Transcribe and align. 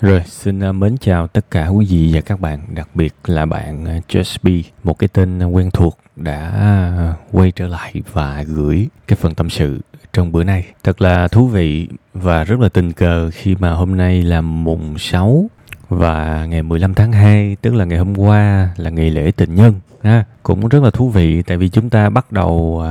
Rồi, 0.00 0.22
xin 0.26 0.60
à, 0.60 0.72
mến 0.72 0.96
chào 0.96 1.26
tất 1.26 1.50
cả 1.50 1.68
quý 1.68 1.86
vị 1.90 2.10
và 2.14 2.20
các 2.20 2.40
bạn, 2.40 2.60
đặc 2.74 2.88
biệt 2.94 3.14
là 3.26 3.46
bạn 3.46 3.84
à, 3.84 4.00
Just 4.08 4.36
Be, 4.42 4.52
một 4.84 4.98
cái 4.98 5.08
tên 5.08 5.42
quen 5.42 5.70
thuộc 5.70 5.98
đã 6.16 6.50
à, 6.98 7.14
quay 7.32 7.50
trở 7.50 7.68
lại 7.68 8.02
và 8.12 8.44
gửi 8.46 8.88
cái 9.06 9.16
phần 9.16 9.34
tâm 9.34 9.50
sự 9.50 9.80
trong 10.12 10.32
bữa 10.32 10.44
nay. 10.44 10.64
Thật 10.84 11.00
là 11.02 11.28
thú 11.28 11.48
vị 11.48 11.88
và 12.14 12.44
rất 12.44 12.60
là 12.60 12.68
tình 12.68 12.92
cờ 12.92 13.30
khi 13.30 13.54
mà 13.58 13.72
hôm 13.72 13.96
nay 13.96 14.22
là 14.22 14.40
mùng 14.40 14.98
6 14.98 15.50
và 15.88 16.46
ngày 16.46 16.62
15 16.62 16.94
tháng 16.94 17.12
2, 17.12 17.56
tức 17.62 17.74
là 17.74 17.84
ngày 17.84 17.98
hôm 17.98 18.18
qua 18.18 18.68
là 18.76 18.90
ngày 18.90 19.10
lễ 19.10 19.30
tình 19.36 19.54
nhân. 19.54 19.74
Ha, 20.02 20.24
cũng 20.42 20.68
rất 20.68 20.82
là 20.82 20.90
thú 20.90 21.10
vị 21.10 21.42
tại 21.42 21.56
vì 21.56 21.68
chúng 21.68 21.90
ta 21.90 22.10
bắt 22.10 22.32
đầu 22.32 22.84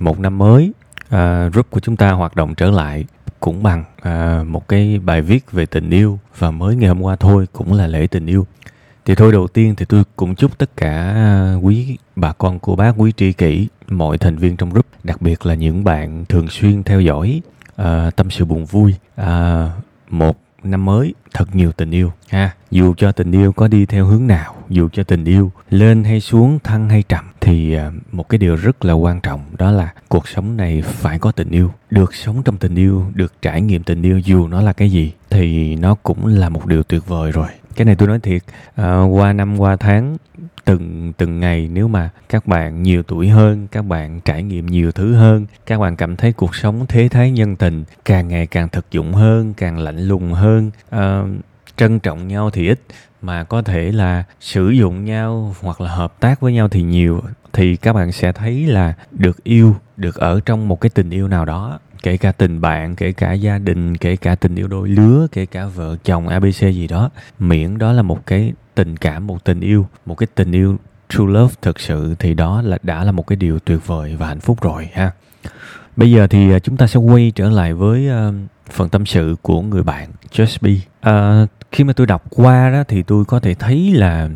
một 0.00 0.20
năm 0.20 0.38
mới, 0.38 0.72
group 1.52 1.70
của 1.70 1.80
chúng 1.80 1.96
ta 1.96 2.10
hoạt 2.10 2.36
động 2.36 2.54
trở 2.54 2.70
lại 2.70 3.04
cũng 3.40 3.62
bằng 3.62 3.84
à, 4.02 4.42
một 4.46 4.68
cái 4.68 4.98
bài 4.98 5.22
viết 5.22 5.52
về 5.52 5.66
tình 5.66 5.90
yêu. 5.90 6.18
Và 6.38 6.50
mới 6.50 6.76
ngày 6.76 6.88
hôm 6.88 7.02
qua 7.02 7.16
thôi 7.16 7.46
cũng 7.52 7.72
là 7.72 7.86
lễ 7.86 8.06
tình 8.06 8.26
yêu. 8.26 8.46
Thì 9.04 9.14
thôi 9.14 9.32
đầu 9.32 9.48
tiên 9.48 9.74
thì 9.76 9.84
tôi 9.84 10.02
cũng 10.16 10.34
chúc 10.34 10.58
tất 10.58 10.76
cả 10.76 11.12
à, 11.14 11.54
quý 11.62 11.98
bà 12.16 12.32
con 12.32 12.58
cô 12.58 12.76
bác 12.76 12.94
quý 12.96 13.12
tri 13.16 13.32
kỷ 13.32 13.68
mọi 13.88 14.18
thành 14.18 14.36
viên 14.36 14.56
trong 14.56 14.70
group 14.70 14.86
đặc 15.04 15.22
biệt 15.22 15.46
là 15.46 15.54
những 15.54 15.84
bạn 15.84 16.24
thường 16.28 16.48
xuyên 16.48 16.82
theo 16.82 17.00
dõi 17.00 17.40
à, 17.76 18.10
tâm 18.16 18.30
sự 18.30 18.44
buồn 18.44 18.64
vui. 18.64 18.94
À, 19.16 19.70
một 20.10 20.36
năm 20.62 20.84
mới 20.84 21.14
thật 21.34 21.56
nhiều 21.56 21.72
tình 21.72 21.90
yêu. 21.90 22.12
Ha. 22.28 22.54
Dù 22.70 22.94
cho 22.96 23.12
tình 23.12 23.32
yêu 23.32 23.52
có 23.52 23.68
đi 23.68 23.86
theo 23.86 24.06
hướng 24.06 24.26
nào 24.26 24.54
dù 24.68 24.88
cho 24.92 25.02
tình 25.02 25.24
yêu 25.24 25.52
lên 25.70 26.04
hay 26.04 26.20
xuống 26.20 26.58
thăng 26.64 26.88
hay 26.88 27.02
trầm 27.02 27.24
thì 27.40 27.74
à, 27.74 27.92
một 28.12 28.28
cái 28.28 28.38
điều 28.38 28.56
rất 28.56 28.84
là 28.84 28.92
quan 28.92 29.20
trọng 29.20 29.40
đó 29.58 29.70
là 29.70 29.92
cuộc 30.08 30.28
sống 30.28 30.56
này 30.56 30.82
phải 30.82 31.18
có 31.18 31.32
tình 31.32 31.50
yêu. 31.50 31.72
Được 31.90 32.14
sống 32.14 32.42
trong 32.42 32.56
tình 32.56 32.74
yêu 32.74 33.06
được 33.14 33.42
trải 33.42 33.60
nghiệm 33.60 33.82
tình 33.82 34.02
yêu 34.02 34.18
dù 34.18 34.48
nó 34.48 34.62
là 34.62 34.72
cái 34.72 34.90
gì 34.90 35.12
thì 35.30 35.76
nó 35.76 35.94
cũng 35.94 36.26
là 36.26 36.48
một 36.48 36.66
điều 36.66 36.82
tuyệt 36.82 37.06
vời 37.06 37.32
rồi 37.32 37.48
cái 37.76 37.84
này 37.84 37.94
tôi 37.94 38.08
nói 38.08 38.18
thiệt 38.18 38.42
à, 38.74 39.02
qua 39.02 39.32
năm 39.32 39.60
qua 39.60 39.76
tháng 39.76 40.16
từng 40.64 41.12
từng 41.16 41.40
ngày 41.40 41.68
nếu 41.72 41.88
mà 41.88 42.10
các 42.28 42.46
bạn 42.46 42.82
nhiều 42.82 43.02
tuổi 43.02 43.28
hơn 43.28 43.66
các 43.70 43.82
bạn 43.82 44.20
trải 44.20 44.42
nghiệm 44.42 44.66
nhiều 44.66 44.92
thứ 44.92 45.14
hơn 45.14 45.46
các 45.66 45.78
bạn 45.78 45.96
cảm 45.96 46.16
thấy 46.16 46.32
cuộc 46.32 46.54
sống 46.54 46.86
thế 46.88 47.08
thái 47.08 47.30
nhân 47.30 47.56
tình 47.56 47.84
càng 48.04 48.28
ngày 48.28 48.46
càng 48.46 48.68
thực 48.68 48.90
dụng 48.90 49.12
hơn 49.12 49.54
càng 49.54 49.78
lạnh 49.78 49.98
lùng 49.98 50.32
hơn 50.32 50.70
à, 50.90 51.22
trân 51.76 52.00
trọng 52.00 52.28
nhau 52.28 52.50
thì 52.50 52.68
ít 52.68 52.80
mà 53.22 53.44
có 53.44 53.62
thể 53.62 53.92
là 53.92 54.24
sử 54.40 54.70
dụng 54.70 55.04
nhau 55.04 55.54
hoặc 55.60 55.80
là 55.80 55.94
hợp 55.94 56.20
tác 56.20 56.40
với 56.40 56.52
nhau 56.52 56.68
thì 56.68 56.82
nhiều 56.82 57.20
thì 57.52 57.76
các 57.76 57.92
bạn 57.92 58.12
sẽ 58.12 58.32
thấy 58.32 58.66
là 58.66 58.94
được 59.10 59.44
yêu 59.44 59.76
được 59.96 60.14
ở 60.14 60.40
trong 60.46 60.68
một 60.68 60.80
cái 60.80 60.90
tình 60.90 61.10
yêu 61.10 61.28
nào 61.28 61.44
đó 61.44 61.78
kể 62.02 62.16
cả 62.16 62.32
tình 62.32 62.60
bạn 62.60 62.96
kể 62.96 63.12
cả 63.12 63.32
gia 63.32 63.58
đình 63.58 63.96
kể 63.96 64.16
cả 64.16 64.34
tình 64.34 64.54
yêu 64.54 64.68
đôi 64.68 64.88
lứa 64.88 65.26
kể 65.32 65.46
cả 65.46 65.66
vợ 65.66 65.96
chồng 66.04 66.28
abc 66.28 66.60
gì 66.60 66.86
đó. 66.86 67.10
Miễn 67.38 67.78
đó 67.78 67.92
là 67.92 68.02
một 68.02 68.26
cái 68.26 68.52
tình 68.74 68.96
cảm 68.96 69.26
một 69.26 69.44
tình 69.44 69.60
yêu 69.60 69.86
một 70.06 70.14
cái 70.14 70.26
tình 70.34 70.52
yêu 70.52 70.76
true 71.08 71.24
love 71.26 71.54
thực 71.62 71.80
sự 71.80 72.14
thì 72.18 72.34
đó 72.34 72.62
là 72.62 72.78
đã 72.82 73.04
là 73.04 73.12
một 73.12 73.26
cái 73.26 73.36
điều 73.36 73.58
tuyệt 73.58 73.86
vời 73.86 74.16
và 74.16 74.26
hạnh 74.26 74.40
phúc 74.40 74.62
rồi 74.62 74.88
ha. 74.92 75.10
Bây 75.96 76.10
giờ 76.10 76.26
thì 76.26 76.52
à, 76.52 76.58
chúng 76.58 76.76
ta 76.76 76.86
sẽ 76.86 77.00
quay 77.00 77.32
trở 77.34 77.50
lại 77.50 77.74
với 77.74 78.08
uh, 78.28 78.34
phần 78.70 78.88
tâm 78.88 79.06
sự 79.06 79.36
của 79.42 79.62
người 79.62 79.82
bạn 79.82 80.08
Just 80.32 80.56
Be. 80.60 80.72
Uh, 81.10 81.48
khi 81.72 81.84
mà 81.84 81.92
tôi 81.92 82.06
đọc 82.06 82.24
qua 82.30 82.70
đó 82.70 82.84
thì 82.88 83.02
tôi 83.02 83.24
có 83.24 83.40
thể 83.40 83.54
thấy 83.54 83.92
là 83.94 84.28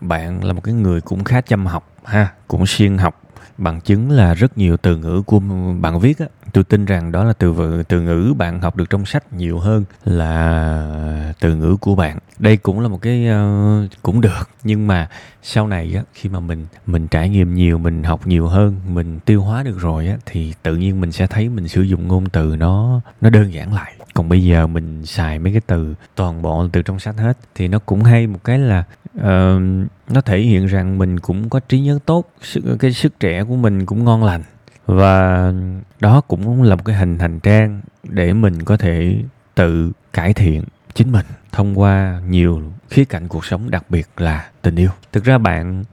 bạn 0.00 0.44
là 0.44 0.52
một 0.52 0.64
cái 0.64 0.74
người 0.74 1.00
cũng 1.00 1.24
khá 1.24 1.40
chăm 1.40 1.66
học 1.66 1.92
ha, 2.04 2.32
cũng 2.48 2.66
siêng 2.66 2.98
học. 2.98 3.22
Bằng 3.58 3.80
chứng 3.80 4.10
là 4.10 4.34
rất 4.34 4.58
nhiều 4.58 4.76
từ 4.76 4.96
ngữ 4.96 5.22
của 5.22 5.40
bạn 5.80 6.00
viết 6.00 6.18
á 6.18 6.26
tôi 6.52 6.64
tin 6.64 6.84
rằng 6.84 7.12
đó 7.12 7.24
là 7.24 7.32
từ 7.32 7.82
từ 7.88 8.00
ngữ 8.00 8.34
bạn 8.38 8.60
học 8.60 8.76
được 8.76 8.90
trong 8.90 9.06
sách 9.06 9.32
nhiều 9.32 9.58
hơn 9.58 9.84
là 10.04 11.32
từ 11.40 11.54
ngữ 11.54 11.76
của 11.80 11.94
bạn. 11.94 12.18
Đây 12.38 12.56
cũng 12.56 12.80
là 12.80 12.88
một 12.88 13.02
cái 13.02 13.26
uh, 13.28 13.90
cũng 14.02 14.20
được. 14.20 14.48
Nhưng 14.64 14.86
mà 14.86 15.08
sau 15.42 15.66
này 15.66 15.92
á 15.96 16.02
khi 16.14 16.28
mà 16.28 16.40
mình 16.40 16.66
mình 16.86 17.08
trải 17.08 17.28
nghiệm 17.28 17.54
nhiều 17.54 17.78
mình 17.78 18.02
học 18.02 18.26
nhiều 18.26 18.48
hơn 18.48 18.76
mình 18.88 19.20
tiêu 19.20 19.42
hóa 19.42 19.62
được 19.62 19.80
rồi 19.80 20.08
á 20.08 20.16
thì 20.26 20.54
tự 20.62 20.76
nhiên 20.76 21.00
mình 21.00 21.12
sẽ 21.12 21.26
thấy 21.26 21.48
mình 21.48 21.68
sử 21.68 21.82
dụng 21.82 22.08
ngôn 22.08 22.28
từ 22.28 22.56
nó 22.56 23.00
nó 23.20 23.30
đơn 23.30 23.52
giản 23.52 23.74
lại. 23.74 23.94
Còn 24.14 24.28
bây 24.28 24.44
giờ 24.44 24.66
mình 24.66 25.06
xài 25.06 25.38
mấy 25.38 25.52
cái 25.52 25.60
từ 25.66 25.94
toàn 26.14 26.42
bộ 26.42 26.68
từ 26.72 26.82
trong 26.82 26.98
sách 26.98 27.18
hết 27.18 27.38
thì 27.54 27.68
nó 27.68 27.78
cũng 27.78 28.04
hay 28.04 28.26
một 28.26 28.44
cái 28.44 28.58
là 28.58 28.84
uh, 29.18 29.62
nó 30.08 30.20
thể 30.24 30.40
hiện 30.40 30.66
rằng 30.66 30.98
mình 30.98 31.20
cũng 31.20 31.50
có 31.50 31.60
trí 31.60 31.80
nhớ 31.80 31.98
tốt 32.06 32.30
sức, 32.42 32.60
cái 32.78 32.92
sức 32.92 33.20
trẻ 33.20 33.44
của 33.44 33.56
mình 33.56 33.86
cũng 33.86 34.04
ngon 34.04 34.24
lành 34.24 34.42
và 34.88 35.52
đó 36.00 36.20
cũng 36.20 36.62
là 36.62 36.76
một 36.76 36.84
cái 36.84 36.96
hình 36.96 37.18
hành 37.18 37.40
trang 37.40 37.80
để 38.02 38.32
mình 38.32 38.64
có 38.64 38.76
thể 38.76 39.22
tự 39.54 39.92
cải 40.12 40.34
thiện 40.34 40.64
chính 40.94 41.12
mình 41.12 41.26
thông 41.52 41.78
qua 41.78 42.20
nhiều 42.28 42.62
khía 42.90 43.04
cạnh 43.04 43.28
cuộc 43.28 43.44
sống, 43.44 43.70
đặc 43.70 43.84
biệt 43.88 44.06
là 44.16 44.48
tình 44.62 44.76
yêu. 44.76 44.90
Thực 45.12 45.24
ra 45.24 45.38
bạn 45.38 45.84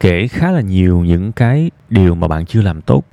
kể 0.00 0.28
khá 0.28 0.50
là 0.50 0.60
nhiều 0.60 1.00
những 1.00 1.32
cái 1.32 1.70
điều 1.88 2.14
mà 2.14 2.28
bạn 2.28 2.46
chưa 2.46 2.62
làm 2.62 2.82
tốt 2.82 3.04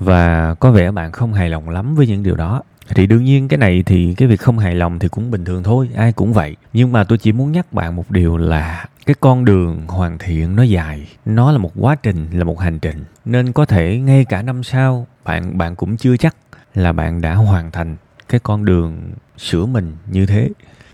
và 0.00 0.54
có 0.54 0.70
vẻ 0.70 0.90
bạn 0.90 1.12
không 1.12 1.32
hài 1.32 1.48
lòng 1.48 1.68
lắm 1.68 1.94
với 1.94 2.06
những 2.06 2.22
điều 2.22 2.36
đó. 2.36 2.62
Thì 2.88 3.06
đương 3.06 3.24
nhiên 3.24 3.48
cái 3.48 3.58
này 3.58 3.82
thì 3.86 4.14
cái 4.14 4.28
việc 4.28 4.40
không 4.40 4.58
hài 4.58 4.74
lòng 4.74 4.98
thì 4.98 5.08
cũng 5.08 5.30
bình 5.30 5.44
thường 5.44 5.62
thôi, 5.62 5.88
ai 5.96 6.12
cũng 6.12 6.32
vậy. 6.32 6.56
Nhưng 6.72 6.92
mà 6.92 7.04
tôi 7.04 7.18
chỉ 7.18 7.32
muốn 7.32 7.52
nhắc 7.52 7.72
bạn 7.72 7.96
một 7.96 8.10
điều 8.10 8.36
là 8.36 8.86
cái 9.06 9.16
con 9.20 9.44
đường 9.44 9.86
hoàn 9.86 10.18
thiện 10.18 10.56
nó 10.56 10.62
dài, 10.62 11.08
nó 11.24 11.52
là 11.52 11.58
một 11.58 11.72
quá 11.76 11.96
trình, 12.02 12.26
là 12.32 12.44
một 12.44 12.60
hành 12.60 12.78
trình. 12.78 13.04
Nên 13.24 13.52
có 13.52 13.66
thể 13.66 13.98
ngay 13.98 14.24
cả 14.24 14.42
năm 14.42 14.62
sau, 14.62 15.06
bạn 15.24 15.58
bạn 15.58 15.76
cũng 15.76 15.96
chưa 15.96 16.16
chắc 16.16 16.36
là 16.74 16.92
bạn 16.92 17.20
đã 17.20 17.34
hoàn 17.34 17.70
thành 17.70 17.96
cái 18.28 18.40
con 18.40 18.64
đường 18.64 19.10
sửa 19.38 19.66
mình 19.66 19.96
như 20.10 20.26
thế. 20.26 20.50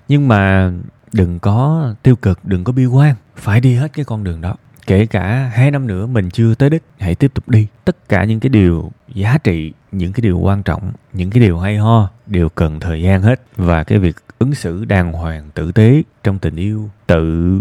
Nhưng 0.09 0.29
mà 0.29 0.73
đừng 1.13 1.39
có 1.39 1.95
tiêu 2.03 2.17
cực, 2.17 2.45
đừng 2.45 2.65
có 2.65 2.73
bi 2.73 2.87
quan, 2.87 3.15
phải 3.37 3.61
đi 3.61 3.75
hết 3.75 3.93
cái 3.93 4.05
con 4.05 4.25
đường 4.25 4.41
đó. 4.41 4.57
Kể 4.87 5.07
cả 5.07 5.51
hai 5.55 5.71
năm 5.71 5.87
nữa 5.87 6.07
mình 6.07 6.31
chưa 6.31 6.55
tới 6.55 6.71
đích, 6.71 6.83
hãy 6.99 7.15
tiếp 7.15 7.35
tục 7.35 7.49
đi. 7.49 7.67
Tất 7.85 8.09
cả 8.09 8.25
những 8.25 8.41
cái 8.41 8.51
điều 8.51 8.93
giá 9.15 9.39
trị, 9.39 9.73
những 9.93 10.13
cái 10.13 10.21
điều 10.23 10.39
quan 10.39 10.63
trọng, 10.63 10.93
những 11.13 11.31
cái 11.31 11.41
điều 11.41 11.59
hay 11.59 11.77
ho 11.77 12.11
đều 12.27 12.49
cần 12.49 12.81
thời 12.81 13.03
gian 13.03 13.23
hết. 13.23 13.41
Và 13.57 13.85
cái 13.85 13.99
việc 13.99 14.17
ứng 14.39 14.55
xử 14.55 14.85
đàng 14.85 15.13
hoàng, 15.13 15.51
tử 15.55 15.73
tế 15.73 16.03
trong 16.23 16.39
tình 16.39 16.57
yêu 16.57 16.91
tự 17.07 17.61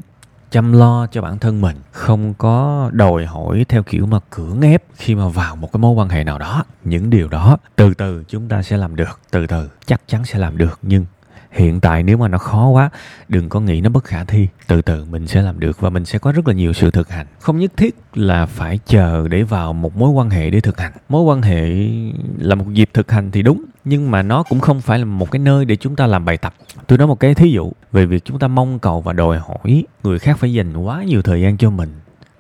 chăm 0.52 0.74
lo 0.74 1.08
cho 1.08 1.22
bản 1.22 1.40
thân 1.40 1.62
mình, 1.62 1.76
không 1.92 2.34
có 2.34 2.90
đòi 2.94 3.26
hỏi 3.26 3.66
theo 3.70 3.84
kiểu 3.84 4.06
mà 4.06 4.20
cưỡng 4.30 4.62
ép 4.62 4.84
khi 4.96 5.16
mà 5.16 5.28
vào 5.28 5.56
một 5.56 5.72
cái 5.74 5.80
mối 5.80 5.92
quan 5.92 6.10
hệ 6.10 6.24
nào 6.24 6.40
đó. 6.40 6.64
Những 6.84 7.10
điều 7.10 7.28
đó 7.28 7.58
từ 7.76 7.94
từ 7.94 8.24
chúng 8.28 8.48
ta 8.48 8.64
sẽ 8.64 8.78
làm 8.78 8.96
được, 8.96 9.20
từ 9.32 9.48
từ 9.48 9.70
chắc 9.86 10.02
chắn 10.08 10.26
sẽ 10.26 10.40
làm 10.40 10.58
được, 10.58 10.80
nhưng 10.82 11.06
hiện 11.52 11.80
tại 11.80 12.04
nếu 12.04 12.18
mà 12.18 12.28
nó 12.28 12.38
khó 12.38 12.68
quá, 12.68 12.90
đừng 13.28 13.50
có 13.50 13.60
nghĩ 13.60 13.82
nó 13.82 13.90
bất 13.90 14.04
khả 14.04 14.24
thi. 14.24 14.48
Từ 14.68 14.82
từ, 14.82 15.06
mình 15.06 15.28
sẽ 15.28 15.42
làm 15.42 15.60
được 15.60 15.82
và 15.82 15.90
mình 15.90 16.06
sẽ 16.06 16.20
có 16.20 16.32
rất 16.32 16.48
là 16.48 16.54
nhiều 16.54 16.74
sự 16.74 16.92
thực 16.92 17.10
hành. 17.10 17.28
Không 17.40 17.60
nhất 17.60 17.72
thiết 17.78 17.96
là 18.14 18.46
phải 18.46 18.80
chờ 18.86 19.28
để 19.28 19.44
vào 19.44 19.74
một 19.74 19.96
mối 19.96 20.10
quan 20.10 20.30
hệ 20.30 20.50
để 20.50 20.62
thực 20.62 20.80
hành. 20.80 20.92
Mối 21.10 21.22
quan 21.22 21.42
hệ 21.42 21.90
là 22.38 22.56
một 22.56 22.66
dịp 22.74 22.90
thực 22.94 23.12
hành 23.12 23.32
thì 23.32 23.42
đúng, 23.42 23.66
nhưng 23.86 24.12
mà 24.12 24.22
nó 24.22 24.44
cũng 24.44 24.60
không 24.60 24.82
phải 24.82 25.00
là 25.00 25.06
một 25.06 25.32
cái 25.32 25.40
nơi 25.40 25.66
để 25.66 25.76
chúng 25.76 25.96
ta 25.96 26.08
làm 26.08 26.26
bài 26.26 26.38
tập. 26.38 26.54
Tôi 26.88 26.98
nói 26.98 27.08
một 27.08 27.20
cái 27.20 27.36
thí 27.36 27.52
dụ 27.52 27.72
về 27.92 28.06
việc 28.06 28.26
chúng 28.26 28.40
ta 28.40 28.48
mong 28.48 28.80
cầu 28.80 29.02
và 29.02 29.14
đòi 29.14 29.40
hỏi 29.40 29.86
người 30.04 30.20
khác 30.20 30.38
phải 30.38 30.54
dành 30.54 30.78
quá 30.78 31.04
nhiều 31.04 31.22
thời 31.22 31.42
gian 31.42 31.58
cho 31.58 31.70
mình 31.70 31.90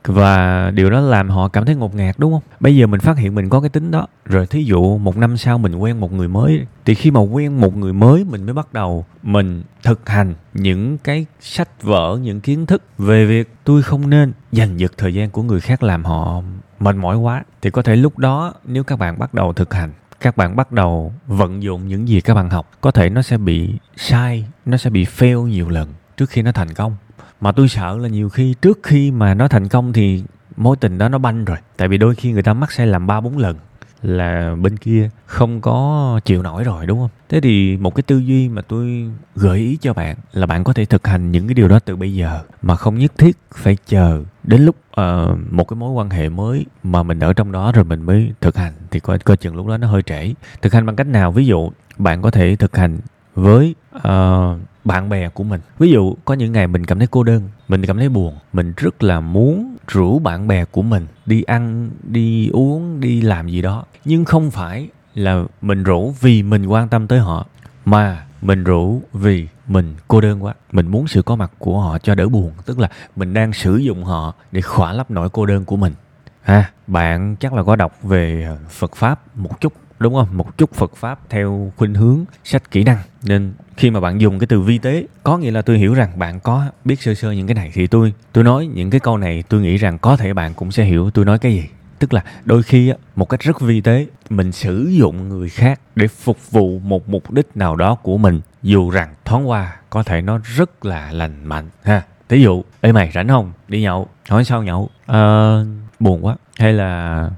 và 0.04 0.72
điều 0.72 0.90
đó 0.90 1.00
làm 1.00 1.30
họ 1.30 1.48
cảm 1.48 1.66
thấy 1.66 1.76
ngột 1.76 1.96
ngạt, 1.96 2.16
đúng 2.20 2.32
không? 2.32 2.42
Bây 2.60 2.76
giờ 2.76 2.88
mình 2.88 3.00
phát 3.00 3.18
hiện 3.18 3.36
mình 3.36 3.50
có 3.50 3.62
cái 3.62 3.70
tính 3.70 3.92
đó. 3.92 4.08
Rồi 4.26 4.48
thí 4.48 4.64
dụ 4.64 4.98
một 4.98 5.18
năm 5.18 5.38
sau 5.38 5.58
mình 5.58 5.76
quen 5.76 6.00
một 6.00 6.14
người 6.14 6.28
mới, 6.28 6.66
thì 6.86 6.96
khi 6.96 7.12
mà 7.12 7.20
quen 7.20 7.62
một 7.62 7.76
người 7.76 7.94
mới, 7.94 8.26
mình 8.30 8.46
mới 8.46 8.54
bắt 8.54 8.74
đầu 8.74 9.06
mình 9.24 9.64
thực 9.84 10.10
hành 10.10 10.34
những 10.54 10.98
cái 10.98 11.26
sách 11.40 11.84
vở, 11.84 12.20
những 12.22 12.42
kiến 12.42 12.66
thức 12.66 12.84
về 12.98 13.26
việc 13.26 13.56
tôi 13.64 13.82
không 13.82 14.10
nên 14.10 14.34
dành 14.52 14.78
giật 14.78 14.92
thời 14.98 15.14
gian 15.14 15.30
của 15.30 15.44
người 15.44 15.60
khác 15.60 15.84
làm 15.84 16.06
họ 16.06 16.42
mệt 16.80 16.96
mỏi 16.96 17.18
quá. 17.18 17.44
Thì 17.62 17.70
có 17.70 17.82
thể 17.82 17.96
lúc 17.96 18.18
đó, 18.18 18.54
nếu 18.66 18.84
các 18.84 19.00
bạn 19.00 19.20
bắt 19.20 19.34
đầu 19.34 19.54
thực 19.54 19.74
hành, 19.74 19.92
các 20.20 20.38
bạn 20.38 20.56
bắt 20.56 20.72
đầu 20.72 21.14
vận 21.28 21.64
dụng 21.64 21.88
những 21.88 22.08
gì 22.08 22.22
các 22.22 22.34
bạn 22.34 22.50
học, 22.50 22.70
có 22.82 22.92
thể 22.92 23.10
nó 23.10 23.22
sẽ 23.22 23.38
bị 23.38 23.74
sai, 23.96 24.46
nó 24.66 24.78
sẽ 24.78 24.90
bị 24.90 25.06
fail 25.06 25.48
nhiều 25.48 25.70
lần 25.70 25.94
trước 26.18 26.30
khi 26.30 26.42
nó 26.42 26.52
thành 26.52 26.74
công 26.74 26.96
mà 27.42 27.52
tôi 27.52 27.68
sợ 27.70 27.98
là 27.98 28.08
nhiều 28.08 28.30
khi 28.30 28.56
trước 28.62 28.80
khi 28.84 29.12
mà 29.12 29.34
nó 29.34 29.48
thành 29.48 29.68
công 29.68 29.94
thì 29.94 30.24
mối 30.58 30.76
tình 30.80 30.98
đó 30.98 31.10
nó 31.10 31.18
banh 31.18 31.46
rồi. 31.46 31.58
Tại 31.78 31.88
vì 31.88 31.98
đôi 31.98 32.16
khi 32.16 32.32
người 32.32 32.44
ta 32.44 32.54
mắc 32.54 32.72
sai 32.72 32.88
làm 32.88 33.08
ba 33.08 33.22
bốn 33.22 33.38
lần 33.38 33.58
là 34.02 34.56
bên 34.62 34.78
kia 34.78 35.10
không 35.26 35.62
có 35.62 36.20
chịu 36.26 36.44
nổi 36.44 36.64
rồi 36.64 36.86
đúng 36.86 37.00
không? 37.00 37.10
Thế 37.30 37.42
thì 37.42 37.78
một 37.78 37.96
cái 37.96 38.04
tư 38.04 38.18
duy 38.18 38.50
mà 38.50 38.62
tôi 38.62 39.10
gợi 39.36 39.60
ý 39.60 39.78
cho 39.82 39.94
bạn 39.94 40.16
là 40.34 40.46
bạn 40.46 40.64
có 40.64 40.74
thể 40.74 40.86
thực 40.86 41.08
hành 41.08 41.32
những 41.32 41.48
cái 41.48 41.54
điều 41.54 41.68
đó 41.68 41.80
từ 41.80 41.96
bây 41.96 42.14
giờ. 42.14 42.40
Mà 42.62 42.76
không 42.76 43.00
nhất 43.00 43.12
thiết 43.18 43.38
phải 43.54 43.78
chờ 43.88 44.24
đến 44.44 44.66
lúc 44.66 44.76
uh, 45.02 45.38
một 45.52 45.68
cái 45.68 45.76
mối 45.76 45.92
quan 45.92 46.10
hệ 46.10 46.30
mới 46.30 46.66
mà 46.84 47.04
mình 47.04 47.20
ở 47.20 47.34
trong 47.34 47.52
đó 47.52 47.72
rồi 47.72 47.84
mình 47.84 48.02
mới 48.02 48.34
thực 48.42 48.58
hành. 48.58 48.74
Thì 48.92 49.00
coi 49.00 49.20
coi 49.20 49.38
chừng 49.38 49.56
lúc 49.56 49.68
đó 49.68 49.78
nó 49.78 49.88
hơi 49.88 50.02
trễ. 50.02 50.34
Thực 50.62 50.74
hành 50.74 50.86
bằng 50.86 50.96
cách 50.96 51.08
nào? 51.08 51.32
Ví 51.32 51.46
dụ 51.46 51.72
bạn 51.98 52.22
có 52.22 52.32
thể 52.32 52.56
thực 52.56 52.78
hành 52.78 52.98
với 53.36 53.76
uh, 53.96 54.60
bạn 54.86 55.10
bè 55.10 55.30
của 55.30 55.44
mình. 55.44 55.62
Ví 55.80 55.92
dụ 55.92 56.16
có 56.26 56.34
những 56.34 56.52
ngày 56.52 56.68
mình 56.68 56.86
cảm 56.86 56.98
thấy 57.00 57.08
cô 57.12 57.24
đơn 57.24 57.50
mình 57.68 57.86
cảm 57.86 57.98
thấy 57.98 58.10
buồn 58.10 58.36
mình 58.54 58.74
rất 58.78 59.04
là 59.04 59.20
muốn 59.20 59.78
rủ 59.88 60.20
bạn 60.20 60.48
bè 60.48 60.66
của 60.66 60.82
mình 60.82 61.08
đi 61.26 61.44
ăn 61.44 61.90
đi 62.04 62.50
uống 62.50 63.00
đi 63.00 63.22
làm 63.22 63.48
gì 63.48 63.62
đó. 63.62 63.86
Nhưng 64.06 64.26
không 64.26 64.52
phải 64.52 64.90
là 65.14 65.44
mình 65.62 65.84
rủ 65.84 66.14
vì 66.22 66.44
mình 66.44 66.66
quan 66.66 66.90
tâm 66.90 67.08
tới 67.08 67.20
họ 67.20 67.46
mà 67.86 68.26
mình 68.42 68.64
rủ 68.64 69.02
vì 69.14 69.48
mình 69.68 69.96
cô 70.08 70.22
đơn 70.22 70.44
quá. 70.44 70.54
Mình 70.72 70.88
muốn 70.88 71.08
sự 71.08 71.22
có 71.22 71.36
mặt 71.36 71.52
của 71.58 71.82
họ 71.82 72.00
cho 72.00 72.16
đỡ 72.16 72.30
buồn 72.30 72.52
tức 72.66 72.80
là 72.80 72.90
mình 73.16 73.34
đang 73.34 73.54
sử 73.54 73.78
dụng 73.78 74.04
họ 74.04 74.34
để 74.52 74.62
khỏa 74.62 74.94
lấp 74.94 75.12
nỗi 75.12 75.30
cô 75.30 75.46
đơn 75.46 75.66
của 75.66 75.78
mình. 75.78 75.94
Ha 76.42 76.56
à, 76.56 76.72
bạn 76.88 77.36
chắc 77.40 77.54
là 77.54 77.64
có 77.64 77.76
đọc 77.76 78.04
về 78.04 78.48
phật 78.70 78.96
pháp 78.96 79.38
một 79.38 79.62
chút 79.62 79.74
đúng 80.02 80.14
không? 80.14 80.28
Một 80.38 80.58
chút 80.58 80.74
phật 80.74 80.96
pháp 80.96 81.20
theo 81.30 81.72
khuynh 81.78 81.94
hướng 81.94 82.26
sách 82.44 82.72
kỹ 82.72 82.84
năng. 82.84 82.98
Nên 83.24 83.54
khi 83.82 83.92
mà 83.92 84.00
bạn 84.00 84.22
dùng 84.22 84.40
cái 84.40 84.48
từ 84.48 84.62
vi 84.62 84.78
tế 84.78 85.06
có 85.24 85.38
nghĩa 85.38 85.52
là 85.52 85.62
tôi 85.62 85.78
hiểu 85.78 85.94
rằng 85.94 86.20
bạn 86.20 86.40
có 86.40 86.66
biết 86.86 87.02
sơ 87.02 87.14
sơ 87.14 87.32
những 87.32 87.48
cái 87.48 87.56
này 87.56 87.72
thì 87.74 87.88
tôi 87.88 88.14
tôi 88.34 88.44
nói 88.44 88.66
những 88.74 88.90
cái 88.90 89.00
câu 89.00 89.18
này 89.18 89.44
tôi 89.50 89.62
nghĩ 89.62 89.78
rằng 89.78 89.98
có 89.98 90.18
thể 90.18 90.34
bạn 90.34 90.54
cũng 90.54 90.72
sẽ 90.72 90.84
hiểu 90.84 91.10
tôi 91.12 91.26
nói 91.26 91.40
cái 91.40 91.54
gì 91.54 91.64
tức 92.00 92.14
là 92.14 92.24
đôi 92.46 92.64
khi 92.64 92.94
một 93.16 93.30
cách 93.30 93.40
rất 93.40 93.62
vi 93.62 93.82
tế 93.82 94.06
mình 94.30 94.52
sử 94.52 94.88
dụng 94.92 95.30
người 95.30 95.50
khác 95.50 95.80
để 95.96 96.08
phục 96.08 96.52
vụ 96.52 96.80
một 96.80 97.10
mục 97.10 97.32
đích 97.32 97.48
nào 97.56 97.76
đó 97.76 97.96
của 97.96 98.18
mình 98.18 98.42
dù 98.64 98.90
rằng 98.90 99.14
thoáng 99.26 99.50
qua 99.50 99.76
có 99.90 100.04
thể 100.04 100.22
nó 100.22 100.40
rất 100.44 100.86
là 100.86 101.12
lành 101.12 101.46
mạnh 101.46 101.70
ha 101.84 102.02
Ví 102.30 102.42
dụ, 102.42 102.64
ê 102.82 102.92
mày 102.92 103.12
rảnh 103.14 103.28
không? 103.28 103.52
Đi 103.68 103.82
nhậu. 103.82 104.08
Hỏi 104.30 104.44
sao 104.44 104.64
nhậu? 104.64 104.90
Ờ, 105.06 105.66
buồn 106.00 106.26
quá. 106.26 106.36
Hay 106.60 106.74
là 106.74 107.30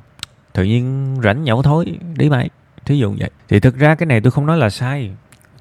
tự 0.54 0.63
nhiên 0.63 1.16
rảnh 1.24 1.44
nhậu 1.44 1.63
thôi, 1.63 2.00
đi 2.18 2.30
mày. 2.30 2.50
Thí 2.86 2.98
dụ 2.98 3.16
vậy. 3.19 3.30
Thì 3.50 3.60
thực 3.60 3.78
ra 3.78 3.95
cái 3.95 4.06
này 4.06 4.22
tôi 4.22 4.31
không 4.31 4.45
nói 4.45 4.57
là 4.57 4.69
sai. 4.69 5.12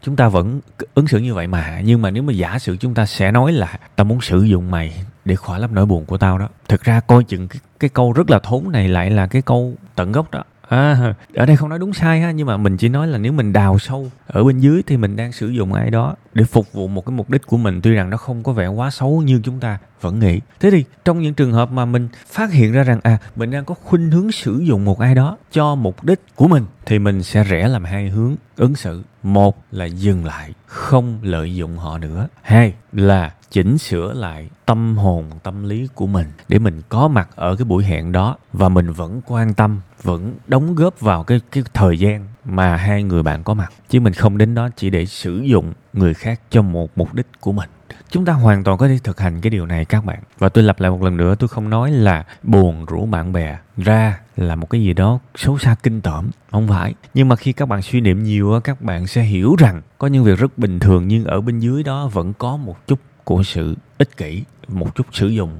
Chúng 0.02 0.16
ta 0.16 0.28
vẫn 0.28 0.60
ứng 0.94 1.08
xử 1.08 1.18
như 1.18 1.34
vậy 1.34 1.46
mà. 1.46 1.80
Nhưng 1.84 2.02
mà 2.02 2.10
nếu 2.10 2.22
mà 2.22 2.32
giả 2.32 2.58
sử 2.58 2.76
chúng 2.76 2.94
ta 2.94 3.06
sẽ 3.06 3.32
nói 3.32 3.52
là 3.52 3.78
tao 3.96 4.04
muốn 4.04 4.20
sử 4.20 4.42
dụng 4.42 4.70
mày 4.70 5.04
để 5.24 5.36
khỏa 5.36 5.58
lấp 5.58 5.72
nỗi 5.72 5.86
buồn 5.86 6.04
của 6.04 6.18
tao 6.18 6.38
đó. 6.38 6.48
Thực 6.68 6.84
ra 6.84 7.00
coi 7.00 7.24
chừng 7.24 7.48
cái, 7.48 7.60
cái 7.80 7.90
câu 7.90 8.12
rất 8.12 8.30
là 8.30 8.38
thốn 8.38 8.72
này 8.72 8.88
lại 8.88 9.10
là 9.10 9.26
cái 9.26 9.42
câu 9.42 9.74
tận 9.94 10.12
gốc 10.12 10.30
đó 10.30 10.42
à, 10.72 11.14
ở 11.34 11.46
đây 11.46 11.56
không 11.56 11.68
nói 11.68 11.78
đúng 11.78 11.92
sai 11.92 12.20
ha 12.20 12.30
nhưng 12.30 12.46
mà 12.46 12.56
mình 12.56 12.76
chỉ 12.76 12.88
nói 12.88 13.06
là 13.06 13.18
nếu 13.18 13.32
mình 13.32 13.52
đào 13.52 13.78
sâu 13.78 14.10
ở 14.26 14.44
bên 14.44 14.60
dưới 14.60 14.82
thì 14.86 14.96
mình 14.96 15.16
đang 15.16 15.32
sử 15.32 15.48
dụng 15.48 15.72
ai 15.72 15.90
đó 15.90 16.16
để 16.34 16.44
phục 16.44 16.72
vụ 16.72 16.88
một 16.88 17.06
cái 17.06 17.16
mục 17.16 17.30
đích 17.30 17.46
của 17.46 17.56
mình. 17.56 17.80
Tuy 17.82 17.92
rằng 17.92 18.10
nó 18.10 18.16
không 18.16 18.42
có 18.42 18.52
vẻ 18.52 18.66
quá 18.66 18.90
xấu 18.90 19.22
như 19.22 19.40
chúng 19.44 19.60
ta 19.60 19.78
vẫn 20.00 20.18
nghĩ. 20.18 20.40
Thế 20.60 20.70
thì 20.70 20.84
trong 21.04 21.22
những 21.22 21.34
trường 21.34 21.52
hợp 21.52 21.70
mà 21.70 21.84
mình 21.84 22.08
phát 22.26 22.52
hiện 22.52 22.72
ra 22.72 22.82
rằng 22.82 23.00
à 23.02 23.18
mình 23.36 23.50
đang 23.50 23.64
có 23.64 23.74
khuynh 23.74 24.10
hướng 24.10 24.32
sử 24.32 24.58
dụng 24.58 24.84
một 24.84 25.00
ai 25.00 25.14
đó 25.14 25.36
cho 25.52 25.74
mục 25.74 26.04
đích 26.04 26.20
của 26.34 26.48
mình 26.48 26.64
thì 26.86 26.98
mình 26.98 27.22
sẽ 27.22 27.44
rẽ 27.44 27.68
làm 27.68 27.84
hai 27.84 28.08
hướng 28.08 28.36
ứng 28.56 28.74
xử. 28.74 29.02
Một 29.22 29.64
là 29.70 29.84
dừng 29.84 30.24
lại 30.24 30.52
không 30.66 31.18
lợi 31.22 31.54
dụng 31.54 31.78
họ 31.78 31.98
nữa. 31.98 32.28
Hai 32.42 32.74
là 32.92 33.32
chỉnh 33.52 33.78
sửa 33.78 34.12
lại 34.12 34.48
tâm 34.66 34.96
hồn, 34.96 35.24
tâm 35.42 35.62
lý 35.68 35.88
của 35.94 36.06
mình 36.06 36.26
để 36.48 36.58
mình 36.58 36.82
có 36.88 37.08
mặt 37.08 37.28
ở 37.34 37.56
cái 37.56 37.64
buổi 37.64 37.84
hẹn 37.84 38.12
đó. 38.12 38.36
Và 38.52 38.68
mình 38.68 38.92
vẫn 38.92 39.20
quan 39.26 39.54
tâm, 39.54 39.80
vẫn 40.02 40.34
đóng 40.46 40.74
góp 40.74 41.00
vào 41.00 41.24
cái 41.24 41.40
cái 41.52 41.64
thời 41.74 41.98
gian 41.98 42.26
mà 42.44 42.76
hai 42.76 43.02
người 43.02 43.22
bạn 43.22 43.42
có 43.42 43.54
mặt. 43.54 43.72
Chứ 43.88 44.00
mình 44.00 44.12
không 44.12 44.38
đến 44.38 44.54
đó 44.54 44.68
chỉ 44.76 44.90
để 44.90 45.06
sử 45.06 45.40
dụng 45.40 45.72
người 45.92 46.14
khác 46.14 46.40
cho 46.50 46.62
một 46.62 46.90
mục 46.96 47.14
đích 47.14 47.26
của 47.40 47.52
mình. 47.52 47.70
Chúng 48.10 48.24
ta 48.24 48.32
hoàn 48.32 48.64
toàn 48.64 48.78
có 48.78 48.88
thể 48.88 48.98
thực 49.04 49.20
hành 49.20 49.40
cái 49.40 49.50
điều 49.50 49.66
này, 49.66 49.84
các 49.84 50.04
bạn. 50.04 50.18
Và 50.38 50.48
tôi 50.48 50.64
lặp 50.64 50.80
lại 50.80 50.90
một 50.90 51.02
lần 51.02 51.16
nữa, 51.16 51.34
tôi 51.38 51.48
không 51.48 51.70
nói 51.70 51.90
là 51.90 52.24
buồn 52.42 52.84
rủ 52.84 53.06
bạn 53.06 53.32
bè 53.32 53.58
ra 53.76 54.20
là 54.36 54.56
một 54.56 54.70
cái 54.70 54.82
gì 54.82 54.92
đó 54.92 55.18
xấu 55.34 55.58
xa 55.58 55.76
kinh 55.82 56.00
tởm. 56.00 56.30
Không 56.50 56.68
phải. 56.68 56.94
Nhưng 57.14 57.28
mà 57.28 57.36
khi 57.36 57.52
các 57.52 57.66
bạn 57.66 57.82
suy 57.82 58.00
niệm 58.00 58.22
nhiều 58.22 58.60
các 58.64 58.82
bạn 58.82 59.06
sẽ 59.06 59.22
hiểu 59.22 59.56
rằng 59.58 59.82
có 59.98 60.06
những 60.06 60.24
việc 60.24 60.38
rất 60.38 60.58
bình 60.58 60.78
thường 60.78 61.08
nhưng 61.08 61.24
ở 61.24 61.40
bên 61.40 61.58
dưới 61.58 61.82
đó 61.82 62.08
vẫn 62.12 62.32
có 62.38 62.56
một 62.56 62.86
chút 62.86 62.98
của 63.24 63.42
sự 63.42 63.76
ích 63.98 64.16
kỷ, 64.16 64.42
một 64.68 64.94
chút 64.94 65.06
sử 65.12 65.28
dụng 65.28 65.50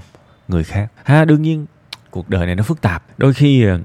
người 0.48 0.64
khác. 0.64 0.88
Ha, 1.04 1.24
đương 1.24 1.42
nhiên, 1.42 1.66
cuộc 2.10 2.30
đời 2.30 2.46
này 2.46 2.54
nó 2.54 2.62
phức 2.62 2.80
tạp. 2.80 3.02
Đôi 3.18 3.34
khi 3.34 3.64
ờ, 3.64 3.78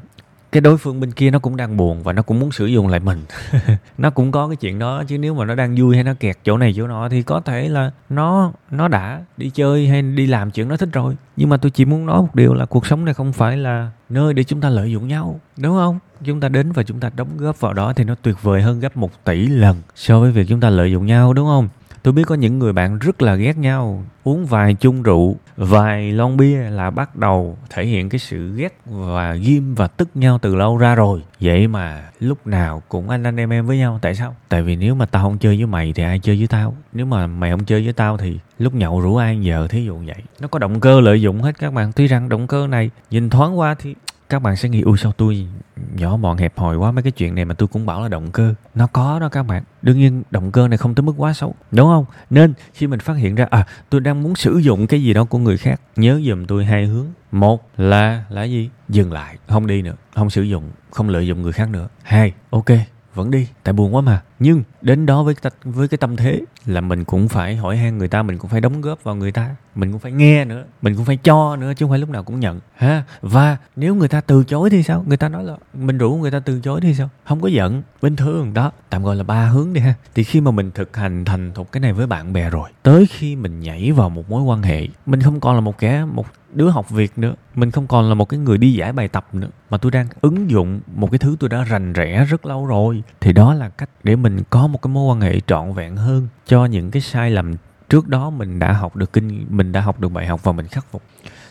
cái 0.52 0.62
đối 0.62 0.78
phương 0.78 1.00
bên 1.00 1.12
kia 1.12 1.32
nó 1.32 1.40
cũng 1.40 1.58
đang 1.58 1.78
buồn 1.78 2.04
và 2.04 2.14
nó 2.14 2.22
cũng 2.22 2.40
muốn 2.40 2.52
sử 2.52 2.66
dụng 2.66 2.88
lại 2.88 3.00
mình. 3.00 3.26
Nó 3.98 4.10
cũng 4.10 4.32
có 4.32 4.48
cái 4.48 4.56
chuyện 4.56 4.80
đó, 4.80 5.04
chứ 5.08 5.18
nếu 5.18 5.34
mà 5.34 5.46
nó 5.46 5.56
đang 5.56 5.76
vui 5.78 5.96
hay 5.96 6.04
nó 6.04 6.14
kẹt 6.20 6.38
chỗ 6.44 6.58
này 6.58 6.74
chỗ 6.78 6.88
nọ 6.88 7.10
thì 7.10 7.24
có 7.24 7.40
thể 7.40 7.70
là 7.70 7.92
nó 8.10 8.52
nó 8.72 8.88
đã 8.88 9.22
đi 9.38 9.50
chơi 9.50 9.88
hay 9.88 10.02
đi 10.02 10.28
làm 10.28 10.52
chuyện 10.52 10.68
nó 10.68 10.78
thích 10.78 10.90
rồi. 10.94 11.16
Nhưng 11.36 11.50
mà 11.50 11.58
tôi 11.58 11.72
chỉ 11.72 11.86
muốn 11.86 12.06
nói 12.06 12.22
một 12.22 12.36
điều 12.36 12.54
là 12.54 12.66
cuộc 12.66 12.86
sống 12.86 13.06
này 13.06 13.14
không 13.14 13.34
phải 13.34 13.58
là 13.58 13.92
nơi 14.10 14.34
để 14.34 14.44
chúng 14.44 14.62
ta 14.62 14.70
lợi 14.70 14.92
dụng 14.92 15.08
nhau, 15.08 15.40
đúng 15.58 15.76
không? 15.76 16.00
Chúng 16.24 16.40
ta 16.40 16.50
đến 16.50 16.72
và 16.72 16.84
chúng 16.84 17.00
ta 17.00 17.12
đóng 17.16 17.38
góp 17.38 17.60
vào 17.60 17.74
đó 17.74 17.94
thì 17.94 18.04
nó 18.04 18.16
tuyệt 18.22 18.36
vời 18.42 18.62
hơn 18.62 18.80
gấp 18.80 18.98
một 18.98 19.24
tỷ 19.24 19.48
lần 19.48 19.82
so 19.96 20.20
với 20.20 20.32
việc 20.32 20.46
chúng 20.50 20.60
ta 20.60 20.70
lợi 20.70 20.92
dụng 20.92 21.06
nhau, 21.06 21.34
đúng 21.34 21.48
không? 21.48 21.70
Tôi 22.08 22.14
biết 22.14 22.24
có 22.28 22.36
những 22.36 22.60
người 22.60 22.74
bạn 22.74 23.00
rất 23.00 23.22
là 23.22 23.36
ghét 23.36 23.58
nhau, 23.58 24.04
uống 24.24 24.46
vài 24.46 24.74
chung 24.74 25.04
rượu, 25.04 25.36
vài 25.58 26.12
lon 26.12 26.38
bia 26.38 26.58
là 26.58 26.90
bắt 26.90 27.16
đầu 27.16 27.58
thể 27.70 27.86
hiện 27.86 28.10
cái 28.10 28.20
sự 28.20 28.56
ghét 28.56 28.80
và 28.86 29.34
ghim 29.34 29.76
và 29.76 29.88
tức 29.88 30.10
nhau 30.16 30.40
từ 30.42 30.56
lâu 30.56 30.78
ra 30.78 30.96
rồi. 30.96 31.22
Vậy 31.40 31.68
mà 31.68 32.04
lúc 32.20 32.48
nào 32.48 32.82
cũng 32.90 33.10
anh 33.10 33.24
anh 33.24 33.40
em 33.40 33.54
em 33.54 33.66
với 33.66 33.78
nhau, 33.78 34.00
tại 34.02 34.16
sao? 34.16 34.36
Tại 34.50 34.64
vì 34.64 34.76
nếu 34.76 34.96
mà 34.96 35.06
tao 35.06 35.24
không 35.24 35.38
chơi 35.38 35.58
với 35.58 35.66
mày 35.66 35.94
thì 35.94 36.04
ai 36.04 36.20
chơi 36.20 36.38
với 36.38 36.48
tao? 36.48 36.76
Nếu 36.94 37.06
mà 37.06 37.28
mày 37.28 37.52
không 37.52 37.66
chơi 37.66 37.84
với 37.84 37.94
tao 37.94 38.18
thì 38.18 38.40
lúc 38.60 38.74
nhậu 38.74 39.02
rủ 39.02 39.16
ai 39.16 39.40
giờ 39.42 39.68
thí 39.68 39.86
dụ 39.86 39.98
vậy. 39.98 40.24
Nó 40.40 40.48
có 40.48 40.60
động 40.60 40.80
cơ 40.80 41.02
lợi 41.02 41.22
dụng 41.22 41.42
hết 41.42 41.60
các 41.60 41.74
bạn. 41.74 41.92
Tuy 41.92 42.08
rằng 42.08 42.30
động 42.30 42.48
cơ 42.48 42.68
này 42.68 42.90
nhìn 43.12 43.30
thoáng 43.30 43.60
qua 43.60 43.76
thì 43.80 43.96
các 44.30 44.42
bạn 44.42 44.56
sẽ 44.56 44.70
nghĩ, 44.70 44.82
ui, 44.82 44.98
sao 44.98 45.12
tôi 45.12 45.48
nhỏ 45.96 46.18
mọn 46.18 46.38
hẹp 46.38 46.58
hòi 46.58 46.78
quá, 46.78 46.92
mấy 46.92 47.04
cái 47.04 47.12
chuyện 47.12 47.36
này 47.36 47.46
mà 47.46 47.54
tôi 47.54 47.68
cũng 47.68 47.86
bảo 47.86 48.02
là 48.02 48.08
động 48.08 48.32
cơ. 48.32 48.54
Nó 48.76 48.88
có 48.88 49.20
đó 49.20 49.30
các 49.30 49.44
bạn. 49.44 49.64
Đương 49.82 49.98
nhiên, 49.98 50.24
động 50.32 50.52
cơ 50.52 50.68
này 50.68 50.78
không 50.78 50.96
tới 50.96 51.04
mức 51.04 51.14
quá 51.18 51.34
xấu, 51.34 51.56
đúng 51.72 51.88
không? 51.88 52.06
Nên 52.30 52.54
khi 52.74 52.88
mình 52.88 53.00
phát 53.00 53.14
hiện 53.14 53.36
ra 53.36 53.48
à 53.50 53.68
tôi 53.90 54.02
đang 54.02 54.24
muốn 54.24 54.36
sử 54.36 54.58
dụng 54.58 54.88
cái 54.88 55.04
gì 55.04 55.14
đó 55.14 55.24
của 55.24 55.38
người 55.38 55.58
khác, 55.58 55.82
nhớ 55.96 56.22
giùm 56.26 56.46
tôi 56.46 56.66
hai 56.66 56.86
hướng. 56.86 57.06
Một 57.32 57.70
là 57.78 58.24
là 58.30 58.44
gì? 58.44 58.70
Dừng 58.90 59.14
lại, 59.14 59.38
không 59.48 59.68
đi 59.68 59.82
nữa, 59.82 59.96
không 60.16 60.30
sử 60.30 60.42
dụng, 60.42 60.72
không 60.92 61.10
lợi 61.10 61.28
dụng 61.28 61.42
người 61.42 61.52
khác 61.52 61.70
nữa. 61.70 61.88
Hai, 62.04 62.34
ok, 62.50 62.66
vẫn 63.14 63.32
đi, 63.32 63.48
tại 63.64 63.74
buồn 63.74 63.96
quá 63.96 64.02
mà 64.02 64.22
nhưng 64.40 64.64
đến 64.82 65.06
đó 65.06 65.24
với 65.24 65.36
với 65.64 65.88
cái 65.88 65.98
tâm 65.98 66.16
thế 66.16 66.42
là 66.66 66.82
mình 66.82 67.06
cũng 67.06 67.28
phải 67.28 67.56
hỏi 67.56 67.78
han 67.78 67.98
người 67.98 68.08
ta, 68.08 68.24
mình 68.24 68.38
cũng 68.38 68.50
phải 68.52 68.62
đóng 68.62 68.82
góp 68.82 69.04
vào 69.04 69.16
người 69.16 69.32
ta, 69.32 69.56
mình 69.76 69.92
cũng 69.92 70.00
phải 70.00 70.12
nghe 70.12 70.46
nữa, 70.46 70.64
mình 70.82 70.96
cũng 70.96 71.06
phải 71.06 71.18
cho 71.18 71.56
nữa 71.56 71.74
chứ 71.78 71.86
không 71.86 71.90
phải 71.90 72.00
lúc 72.00 72.10
nào 72.10 72.24
cũng 72.24 72.40
nhận, 72.40 72.60
ha? 72.76 73.04
Và 73.22 73.58
nếu 73.76 73.96
người 73.96 74.08
ta 74.08 74.22
từ 74.22 74.44
chối 74.44 74.70
thì 74.70 74.84
sao? 74.84 75.04
Người 75.08 75.18
ta 75.18 75.30
nói 75.30 75.44
là 75.44 75.58
mình 75.74 75.98
rủ 75.98 76.16
người 76.16 76.32
ta 76.32 76.40
từ 76.40 76.60
chối 76.60 76.82
thì 76.82 76.94
sao? 76.94 77.10
Không 77.26 77.42
có 77.42 77.48
giận, 77.48 77.82
bình 78.02 78.16
thường. 78.16 78.54
Đó, 78.54 78.72
tạm 78.90 79.04
gọi 79.04 79.16
là 79.16 79.24
ba 79.24 79.46
hướng 79.46 79.74
đi 79.74 79.82
ha. 79.82 79.94
Thì 80.16 80.24
khi 80.24 80.42
mà 80.42 80.52
mình 80.52 80.72
thực 80.72 80.98
hành 80.98 81.26
thành 81.26 81.52
thục 81.54 81.72
cái 81.72 81.82
này 81.82 81.94
với 81.94 82.08
bạn 82.08 82.34
bè 82.34 82.50
rồi, 82.50 82.70
tới 82.84 83.06
khi 83.06 83.36
mình 83.36 83.60
nhảy 83.60 83.92
vào 83.92 84.10
một 84.10 84.30
mối 84.30 84.42
quan 84.42 84.62
hệ, 84.62 84.88
mình 85.06 85.22
không 85.22 85.40
còn 85.40 85.56
là 85.56 85.62
một 85.62 85.78
kẻ, 85.78 86.06
một 86.14 86.26
đứa 86.54 86.70
học 86.70 86.90
việc 86.90 87.18
nữa, 87.18 87.34
mình 87.56 87.72
không 87.72 87.88
còn 87.88 88.10
là 88.10 88.14
một 88.14 88.30
cái 88.30 88.40
người 88.40 88.58
đi 88.58 88.74
giải 88.74 88.94
bài 88.94 89.08
tập 89.08 89.28
nữa, 89.34 89.48
mà 89.70 89.78
tôi 89.78 89.92
đang 89.92 90.08
ứng 90.22 90.50
dụng 90.50 90.80
một 90.96 91.12
cái 91.12 91.20
thứ 91.20 91.36
tôi 91.40 91.50
đã 91.50 91.64
rành 91.64 91.94
rẽ 91.94 92.26
rất 92.26 92.46
lâu 92.46 92.66
rồi, 92.66 93.04
thì 93.22 93.34
đó 93.34 93.54
là 93.54 93.70
cách 93.70 93.90
để 94.04 94.16
mình 94.16 94.27
mình 94.30 94.44
có 94.50 94.68
một 94.68 94.82
cái 94.82 94.94
mối 94.94 95.06
quan 95.06 95.22
hệ 95.22 95.40
trọn 95.40 95.74
vẹn 95.74 95.96
hơn 95.96 96.28
cho 96.46 96.66
những 96.66 96.92
cái 96.92 97.02
sai 97.02 97.32
lầm 97.32 97.56
trước 97.90 98.08
đó 98.08 98.30
mình 98.30 98.60
đã 98.60 98.74
học 98.74 98.96
được 98.96 99.14
kinh, 99.14 99.46
mình 99.50 99.72
đã 99.72 99.82
học 99.82 100.00
được 100.00 100.10
bài 100.10 100.28
học 100.28 100.44
và 100.44 100.52
mình 100.52 100.68
khắc 100.68 100.86
phục. 100.92 101.04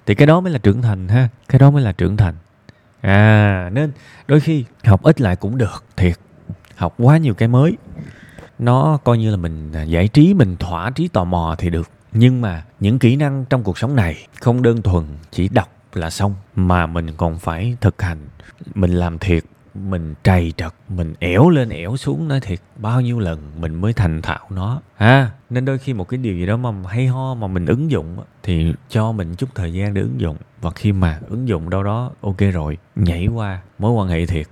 Thì 0.07 0.15
cái 0.15 0.27
đó 0.27 0.41
mới 0.41 0.53
là 0.53 0.59
trưởng 0.59 0.83
thành 0.83 1.09
ha, 1.09 1.29
cái 1.49 1.59
đó 1.59 1.71
mới 1.71 1.83
là 1.83 1.93
trưởng 1.93 2.17
thành. 2.17 2.35
À 3.01 3.71
nên 3.73 3.93
đôi 4.29 4.41
khi 4.41 4.65
học 4.85 5.03
ít 5.03 5.21
lại 5.21 5.37
cũng 5.37 5.59
được, 5.59 5.85
thiệt. 5.97 6.19
Học 6.77 6.95
quá 6.99 7.17
nhiều 7.17 7.35
cái 7.35 7.49
mới, 7.49 7.77
nó 8.59 8.99
coi 9.05 9.19
như 9.19 9.31
là 9.31 9.37
mình 9.37 9.73
à, 9.73 9.83
giải 9.83 10.09
trí, 10.09 10.35
mình 10.35 10.57
thỏa 10.57 10.91
trí 10.91 11.09
tò 11.09 11.25
mò 11.25 11.55
thì 11.59 11.71
được. 11.71 11.91
Nhưng 12.13 12.41
mà 12.41 12.63
những 12.81 12.99
kỹ 12.99 13.17
năng 13.17 13.45
trong 13.45 13.63
cuộc 13.63 13.79
sống 13.79 13.97
này 13.97 14.27
không 14.41 14.63
đơn 14.63 14.83
thuần 14.83 15.05
chỉ 15.31 15.49
đọc 15.49 15.69
là 15.93 16.11
xong, 16.11 16.35
mà 16.57 16.87
mình 16.87 17.11
còn 17.17 17.39
phải 17.39 17.77
thực 17.81 18.03
hành. 18.03 18.19
Mình 18.75 18.91
làm 18.91 19.19
thiệt 19.19 19.45
mình 19.91 20.15
trầy 20.25 20.53
trật 20.57 20.73
mình 20.89 21.15
ẻo 21.19 21.49
lên 21.49 21.69
ẻo 21.69 21.97
xuống 21.97 22.29
nói 22.29 22.41
thiệt. 22.41 22.61
Bao 22.77 23.01
nhiêu 23.01 23.19
lần 23.19 23.53
mình 23.61 23.75
mới 23.75 23.93
thành 23.93 24.23
thạo 24.23 24.47
nó. 24.51 24.81
Ha 24.97 25.07
à, 25.07 25.31
nên 25.51 25.65
đôi 25.65 25.79
khi 25.79 25.95
một 25.95 26.09
cái 26.09 26.19
điều 26.19 26.35
gì 26.35 26.47
đó 26.47 26.57
mà 26.57 26.73
hay 26.89 27.07
ho 27.07 27.35
mà 27.35 27.47
mình 27.47 27.67
ứng 27.67 27.91
dụng 27.91 28.17
thì 28.43 28.75
cho 28.89 29.13
mình 29.13 29.35
chút 29.35 29.49
thời 29.55 29.73
gian 29.73 29.95
để 29.95 30.01
ứng 30.01 30.21
dụng. 30.21 30.37
Và 30.61 30.71
khi 30.71 30.93
mà 30.93 31.21
ứng 31.29 31.49
dụng 31.49 31.71
đâu 31.71 31.83
đó 31.83 32.11
ok 32.21 32.39
rồi 32.53 32.79
nhảy 32.97 33.27
qua 33.27 33.61
mối 33.79 33.93
quan 33.93 34.09
hệ 34.09 34.27
thiệt. 34.27 34.47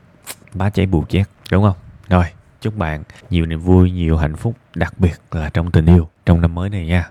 Bá 0.55 0.71
cháy 0.71 0.87
bù 0.87 1.05
chét 1.05 1.27
đúng 1.51 1.63
không? 1.63 1.77
Rồi 2.09 2.25
chúc 2.61 2.77
bạn 2.77 3.03
nhiều 3.31 3.47
niềm 3.47 3.61
vui 3.61 3.91
nhiều 3.91 4.17
hạnh 4.17 4.37
phúc 4.37 4.55
đặc 4.75 4.95
biệt 4.99 5.21
là 5.33 5.51
trong 5.51 5.71
tình 5.71 5.87
yêu 5.87 6.09
trong 6.27 6.41
năm 6.41 6.55
mới 6.55 6.71
này 6.71 6.87
nha. 6.87 7.11